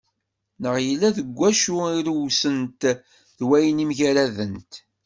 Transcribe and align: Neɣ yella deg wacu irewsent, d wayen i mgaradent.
Neɣ 0.61 0.75
yella 0.85 1.09
deg 1.17 1.27
wacu 1.37 1.75
irewsent, 1.97 2.81
d 3.37 3.39
wayen 3.47 3.83
i 3.83 3.85
mgaradent. 3.89 4.71